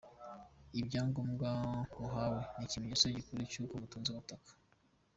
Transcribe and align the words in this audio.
Ibyangombwa 0.79 1.49
muhawe 1.99 2.41
ni 2.55 2.63
ikimenyetso 2.65 3.05
gikuru 3.15 3.41
cy’uko 3.51 3.73
mutunze 3.81 4.09
ubutaka. 4.11 4.51